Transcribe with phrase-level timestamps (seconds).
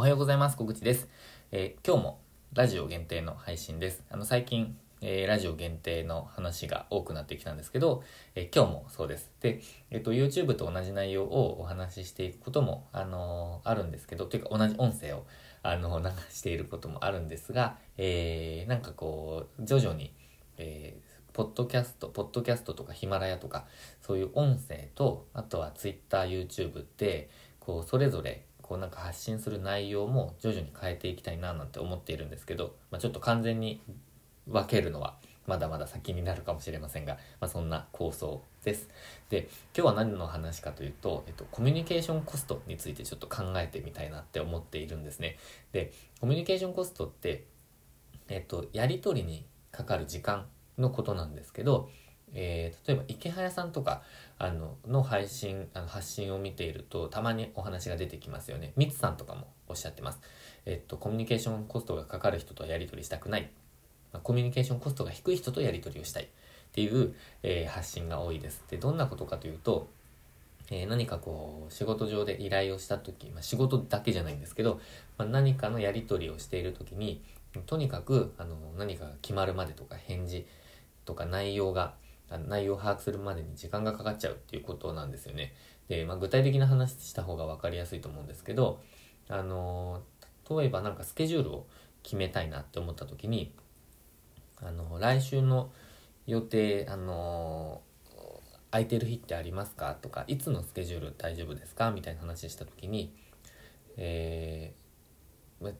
[0.00, 0.56] おはようございます。
[0.56, 1.10] 小口です。
[1.52, 2.20] えー今日も
[2.54, 4.02] ラジオ限定の配信です。
[4.08, 8.02] あの、最近、えーラジオ限定の話が多くなってきたんですけど、
[8.34, 9.30] えー今日もそうです。
[9.42, 9.60] で、
[9.90, 15.26] えっ、と、YouTube と同じ内容をお話ししていくことも、あのあるんですけど、というか同じ音声を、
[15.62, 20.14] あの流していることもあるんですが、えーなんかこう、徐々に、
[20.56, 20.98] え
[21.34, 23.66] ポッドキャスト、ポッドキャストとかヒマラヤとか、
[24.00, 27.28] そういう音声と、あとは Twitter、YouTube って、
[27.60, 33.82] こう、それぞれ、こうなんか発信する内容も徐々に変えていきたいななんて思っているんですけど、まあ、ちょっと完全に
[34.46, 35.16] 分けるのは
[35.48, 38.88] まだまだ先になるかもしれませんが、まあ、そんな構想です。
[39.28, 45.36] で、今日は何の話かというと、えっと、コミュニケーションコストについてちょっと考えてみたいなって思っているんですね。
[45.72, 47.46] で、コミュニケーションコストって、
[48.28, 50.46] えっと、やり取りにかかる時間
[50.78, 51.90] のことなんですけど、
[52.34, 54.02] えー例えば池早さんとか
[54.38, 58.72] あのの配信あの発信を見ているとたまにお話が出てきますよね。
[58.76, 60.20] ミツさんとかもおっしゃってます。
[60.66, 63.50] えっとコミュニケーションコストがかかる人とやり取りしたくない、
[64.12, 66.24] まコミュニケーションコストが低い人とやり取りをしたい。
[66.24, 66.26] っ
[66.72, 68.64] ていう、えー発信が多いです。
[68.68, 69.88] でどんなことかというと
[70.70, 74.80] えー何かこう仕事上で依頼をした時、まあ、仕事だけじゃないんですけど、
[75.18, 77.22] まあ、何かのやり取りをしている時に
[77.66, 80.46] とにかくあの何かが決まるまでとか返事
[81.04, 81.94] とか内容が
[82.38, 85.54] 内容を把握するまでに時間がかかっちゃうっていうことなんですよね。
[85.88, 88.80] で、まあ、具体的な話した方が分かりやすいと思うんですけど
[89.28, 90.02] あの
[90.48, 91.66] 例えばなんかスケジュールを
[92.02, 93.52] 決めたいなって思った時に
[94.62, 95.72] あの来週の
[96.26, 97.82] 予定あの
[98.70, 101.90] 空いてる日ってありますかとかいつのスケジュール大丈夫ですか？
[101.90, 103.12] みたいな話した時に、
[103.96, 104.80] えー
[105.64, 105.72] ま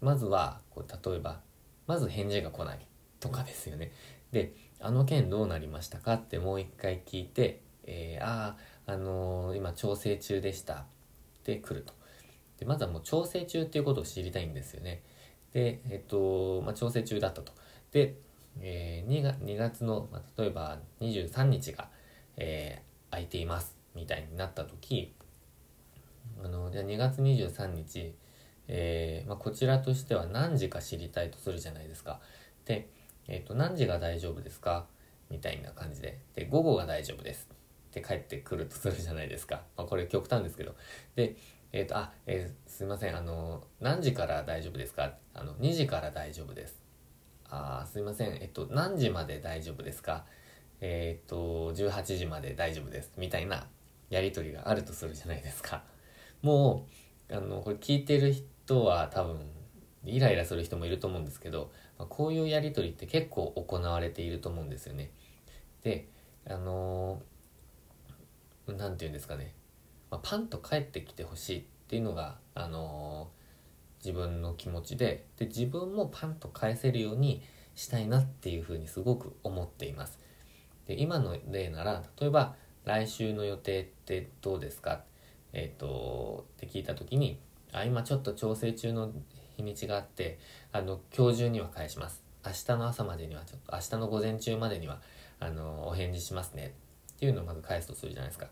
[0.00, 1.40] まずはこう例えば
[1.86, 2.86] まず返事が来ない
[3.18, 3.92] とかですよね
[4.32, 6.14] であの件どうなりましたか？
[6.14, 10.84] ってもう一回聞いて、えーあああのー今調整中でしたっ
[11.44, 11.92] て来ると。
[12.58, 15.02] でまずはもう調整中っていうことを知りたいんですよね。
[15.52, 17.52] でえっと、まあ、調整中だったと。
[17.92, 18.16] で、
[18.60, 21.88] えー 2, が2月の、まあ、例えば23日が、
[22.36, 25.14] えー空いていますみたいになった時
[26.42, 28.14] あのじゃあ2月23日、
[28.68, 32.20] えーまあ、こちらとしては何時か知りたいとするじゃないですか。
[32.64, 32.88] で、
[33.28, 34.86] えー、と何時が大丈夫ですか？
[35.30, 36.18] みたいな感じで。
[36.34, 37.48] で午後が大丈夫です。
[37.50, 40.74] って帰ってくるとするじゃないですか、まあ、これ極端ですけど。
[41.14, 41.36] で
[41.72, 43.16] えっ、とあ、えーすいません。
[43.16, 45.14] あの何時から大丈夫ですか？
[45.34, 46.80] あの2時から大丈夫です。
[47.48, 48.36] あすいません。
[48.36, 50.24] えっと何時まで大丈夫ですか？
[50.80, 53.12] えっ、と18時まで大丈夫です。
[53.16, 53.66] みたいな
[54.10, 55.82] やり取りがあるとするじゃないですか。
[56.42, 56.86] も
[57.30, 59.40] うあのこれ聞いてる人は多分
[60.06, 65.10] イライラする人もいると思うんですけど、まあ、こういうやり取りって結構行われていると思うんですよね。
[65.82, 66.08] で
[66.48, 69.54] あのーて言うんですかね、
[70.10, 73.36] まあ、パンと帰ってきてほしいっていうのがあのー
[74.04, 77.42] 自分の気持ちでで自分もパンと返せるように
[77.74, 80.20] したいなっていうふうにすごく思っています。
[80.86, 85.02] で今の例なら例えば来週の予定ってどうですか？
[85.52, 87.40] えっ、とって聞いた時に
[87.72, 89.10] あ今ちょっと調整中の
[89.56, 90.38] 日にちがあって
[90.72, 92.22] あの今日中には返します。
[92.44, 95.00] 明日の朝までにはちょっと明日の午前中までには
[95.40, 96.74] あのお返事しますね。
[97.14, 98.48] っていうのをまず返すとするじゃないですか。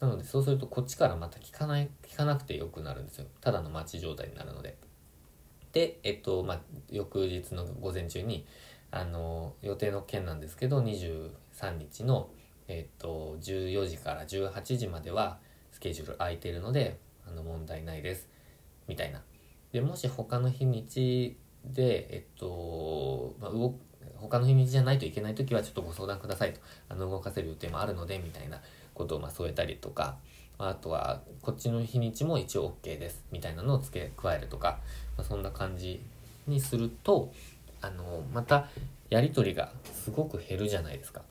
[0.00, 3.26] なのでそうするとこっちからまた聞かない聞かなくてよくなるんですよ。
[3.40, 4.76] ただの待ち状態になるので。
[5.72, 8.46] でえっとまあ翌日の午前中に
[8.90, 11.30] あの予定の件なんですけど23
[11.78, 12.30] 日の
[12.68, 15.38] えっと14時から18時までは
[15.72, 18.28] スケジュール空いてるのであの問題ないです。
[18.86, 19.22] みたいな。
[19.72, 23.74] でもし他の日にちでえっと、まあ、動
[24.16, 28.60] 他の日にちじゃないといけない時はちょっとご相談くださいとあの動かせる予定もあるのでみたいな
[28.94, 30.16] ことをまあ添えたりとか
[30.58, 34.78] まあとはこっちの日にちも一応 OK ですみたいなのを付け加えるとか、
[35.16, 36.00] まあ、そんな感じ
[36.46, 37.32] にすると
[37.80, 38.68] あのまた
[39.10, 41.22] やり取りがすごく減るじゃないですか。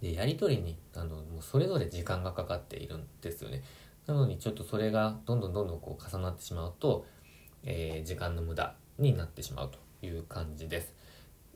[0.00, 3.62] でやり取りにあのもうそれぞれ時間がかかっているんですよね。
[4.06, 7.04] なのにちょっとそれがどんどんどんどんこう重なってしまうと、
[7.66, 10.94] えー時間の無駄になってしまうという感じです。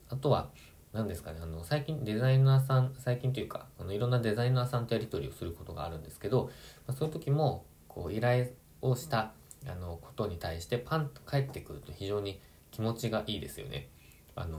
[0.09, 0.49] あとは
[0.93, 6.51] 何ですかねあの最近デザイナーさん最近というかあのいろんなデザイナーさんとやり取りをすることがあるんですけど、
[6.85, 8.47] まあ、そういう時もこう依頼
[8.81, 9.31] をした
[9.67, 12.41] あのことに対してパンと返ってくると非常に
[12.71, 13.89] 気持ちがいいですよね。
[14.35, 14.57] あの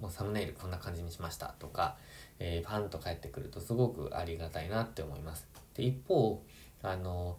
[0.00, 1.96] もうサムネイルこんな感じにしましたとか、
[2.38, 5.48] えーパンと返ってくるとすごくありがたいなって思います。
[5.74, 6.42] で一方
[6.82, 7.38] あの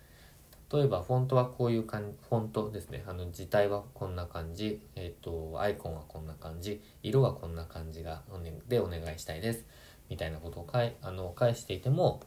[0.71, 8.21] 例えばフォントはこういう感じフォントですねあの字体はこんな感じ、えっとアイコンはこんな感じ色はこんな感じが
[8.67, 9.65] でお願いしたいです
[10.09, 12.21] みたいなことをかいあの返していても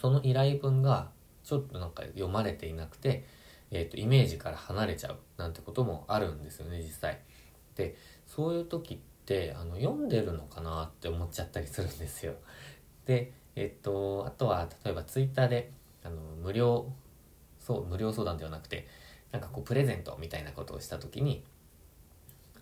[0.00, 1.10] その依頼文が
[1.44, 3.24] ちょっとなんか読まれていなくて、
[3.70, 7.20] えーと、イメージから離れちゃうなんてこともあるんですよね実際。
[7.74, 12.34] でそういう時ってあの読んでるのかなって思っちゃったりするんですよ。
[13.06, 15.70] でえっ、ー、とあとは例えばツイッターで
[16.04, 16.90] あの無料
[17.68, 18.88] そう無料相談ではなくて
[19.30, 21.44] なんかこうプレゼントみたいなことをした時に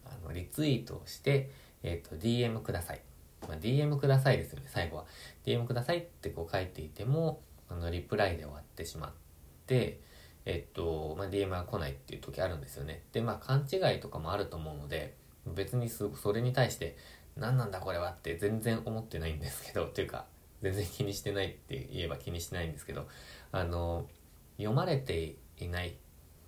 [0.05, 1.49] あのリツイートをして、
[1.85, 3.00] えーと、DM ください、
[3.49, 5.05] まあ、DM くださいですよね最後は。
[5.44, 9.11] DM くださいってこう書いていてもあのリプライで終わってしまっ
[9.67, 10.00] て
[10.44, 13.03] えっと、まあ、DM が来ないっていう時あるんですよね。
[13.12, 15.14] でまあ勘違いとかもあると思うので
[15.47, 16.97] 別にそれに対して
[17.37, 20.25] 何なんだこれはって全然思ってないんですけどというか
[20.62, 23.06] 全然気にしてないって言えば気にしてないんですけど
[23.53, 24.06] あの
[24.56, 25.97] 読まれていない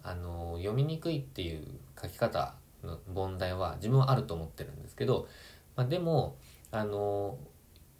[0.03, 1.65] あの読みにくいっていう
[2.01, 5.29] 書き方の問題は自分はあると思ってるんですけど、
[5.77, 6.37] まあ、でも
[6.71, 7.39] あの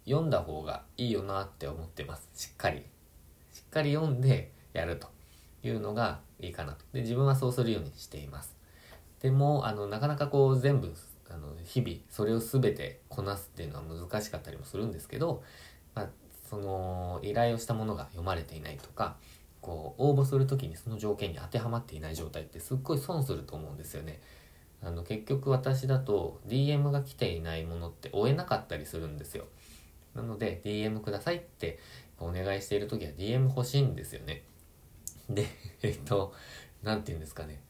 [0.05, 2.29] 読んだ方がいいよなって思ってます。
[2.33, 2.83] しっかり。
[3.51, 5.07] しっかり読んでやると
[5.63, 6.85] いうのがいいかなと。
[6.93, 8.55] で自分はそうするようにしています。
[9.21, 10.93] でもあのなかなかこう全部
[11.29, 15.43] あの日々それを全てこなすっていうのは難しかったりもするんですけど、
[15.93, 16.07] まあ、
[16.49, 19.17] その依頼をしたものが読まれていないとか
[19.61, 24.21] こう応募する時にその条件に当てはまっていない状態ってすっごい損すると思うんですよね。
[24.81, 29.45] あの結局私だと DM が来ていないものって追えなかったりするんですよ。
[30.15, 31.79] なので DM くださいって
[32.17, 34.43] お願いしている時は DM 欲しいんですよね。
[35.29, 35.45] で、
[35.83, 36.33] えっと、
[36.81, 37.61] 何て言うんですかね。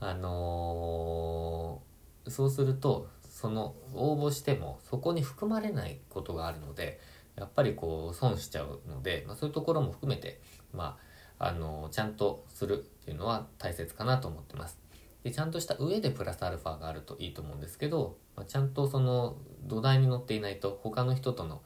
[0.00, 7.00] あのー、そうすると、その応募してもそこに含まれないことがあるので、
[7.36, 10.40] やっぱりこう損しちゃうので、まあ、そういうところも含めて、
[10.72, 11.05] まあ、
[11.38, 14.78] あのちゃんとするっていうのは大切かなと思ってます。
[15.22, 21.62] でちゃんとした上でプラスアルファがあるといいと思うんですけど、まあ、ちゃんとその土台に乗っていないと他の人との、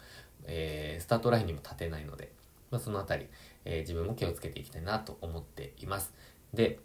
[0.46, 2.32] えー、スタートラインにも立てないので、
[2.70, 3.26] まあ、その辺り、
[3.66, 6.14] えー、自分も気をつけていきたいなと思っています。
[6.54, 6.80] で、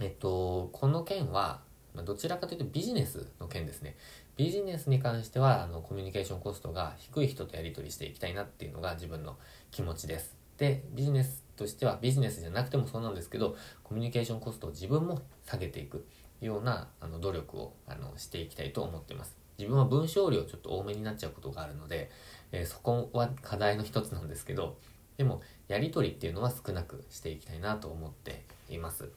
[0.00, 1.60] えっと、この件は、
[1.94, 3.96] ま、どちらかというとビジネスの件ですね。
[4.36, 9.36] ビジネスに関してはあのコミュニケーションコストが低い人とやり取りしていきたいなっていうのが自分の
[9.70, 10.36] 気持ちです。
[10.58, 16.06] でビジネスとしてはビジネスじゃなくてもそうなんですけどコミュニケーションコストを自分も下げていく
[16.40, 19.36] ようなあの努力をあのしていきたいと思ってます。
[19.58, 22.10] 自分は文章量ちょっと多めになっちゃうことがあるので、
[22.52, 24.76] えー、そこは課題の一つなんですけど
[25.16, 29.08] でもやり取りっていうのは少なくしていきたいなと思っています。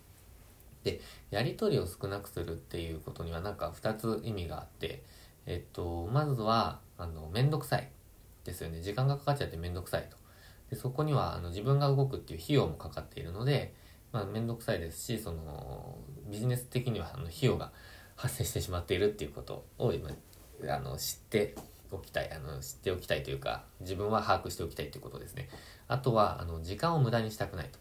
[0.86, 5.04] でやり取りを少なくするっていうことにはなんか2つ意味があって
[5.50, 7.90] えっと、まずは、あの、めんどくさい
[8.44, 8.82] ですよね。
[8.82, 10.18] 時間がかかっちゃってめんどくさいと。
[10.70, 13.74] でそこには、あの、自分が動くっていう費用もかかっているので、
[14.12, 15.98] まあ、めんどくさいですし、その、
[16.30, 17.72] ビジネス的には、あの、費用が
[18.16, 20.10] 発生してしまっているっていうことを今、
[20.68, 21.56] あの、知って
[21.92, 25.50] おきたい、あの、知っておきたいというか、自分は把握しておきたいということですね。
[25.88, 27.80] あとは、あの、時間を無駄にしたくないと。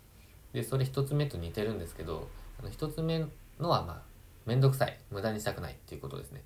[0.52, 3.20] で、それ一つ目と似てるんですけど、あの、一つ目
[3.58, 4.02] のは、まあ、
[4.46, 6.42] めんどくさい、無駄にしたくないっていうことですね。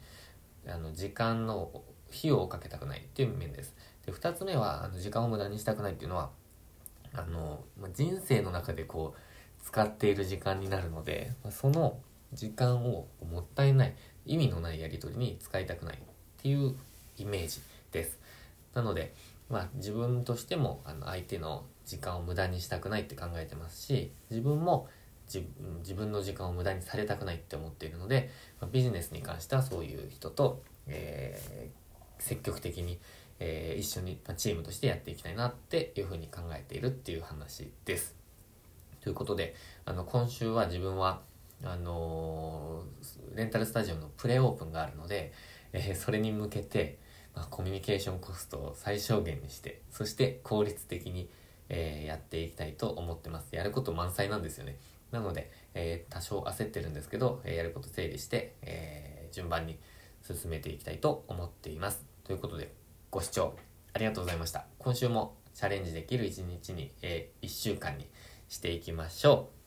[0.68, 1.82] あの時間の
[2.16, 3.74] 費用をかけたくないっていう面です。
[4.06, 6.30] で2つ目はあの時間を無駄にしたくないっていうのは
[7.14, 11.98] あの、ま人生の中でこう使っている時間になるので、まその
[12.32, 13.94] 時間をもったいない
[14.24, 15.98] 意味のないやり取りに使いたくないっ
[16.42, 16.74] ていう
[17.18, 17.60] イメージ
[17.90, 18.18] です。
[18.74, 19.14] なので、
[19.50, 24.88] まあ、自分としてもあの相手の時間を無駄にしたくないって考えてますし自分も
[25.28, 31.81] 自分の時間を無駄にされたくないって思っているので、まあ、ビジネスに関してはそういう人と、えー、
[32.22, 32.98] 積極的に、
[33.38, 38.14] えー、一緒に、ま、チームとしてやっていきたいなっていうふうに考えているっていう話です。
[39.00, 41.20] ということであの今週は自分は
[41.64, 45.32] あのー、レンタルスタジオのプレオープンがあるので、
[45.72, 46.98] えー、それに向けて、
[47.34, 51.28] まあ、コミュニケーションコストを最小限にしてそして効率的に、
[51.68, 54.76] えー、やっていきたいと思ってますやること満載なんですよね
[55.12, 59.78] なので、えー、多少焦ってるんですけど、え、やること整理して、え、順番に
[60.22, 62.11] 進めていきたいと思っています。
[62.32, 62.72] ということで、
[63.10, 63.54] ご視聴
[63.92, 64.64] ありがとうございました。
[64.78, 68.08] 今週もチャレンジできる一日に、えー、1週間に
[68.48, 69.61] していきましょう。